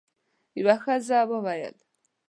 یوه 0.59 0.75
ښځه 0.83 1.19
وویل: 1.31 1.75